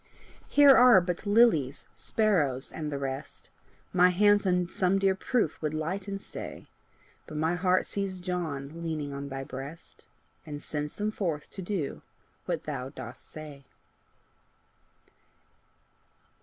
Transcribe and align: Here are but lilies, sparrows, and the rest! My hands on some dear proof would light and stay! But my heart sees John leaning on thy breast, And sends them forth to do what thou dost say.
Here 0.47 0.75
are 0.75 0.99
but 0.99 1.27
lilies, 1.27 1.87
sparrows, 1.93 2.71
and 2.71 2.91
the 2.91 2.97
rest! 2.97 3.51
My 3.93 4.09
hands 4.09 4.47
on 4.47 4.67
some 4.67 4.97
dear 4.97 5.13
proof 5.13 5.61
would 5.61 5.75
light 5.75 6.07
and 6.07 6.19
stay! 6.19 6.65
But 7.27 7.37
my 7.37 7.53
heart 7.53 7.85
sees 7.85 8.19
John 8.19 8.81
leaning 8.81 9.13
on 9.13 9.29
thy 9.29 9.43
breast, 9.43 10.07
And 10.43 10.59
sends 10.59 10.93
them 10.95 11.11
forth 11.11 11.51
to 11.51 11.61
do 11.61 12.01
what 12.47 12.63
thou 12.63 12.89
dost 12.89 13.27
say. 13.29 13.63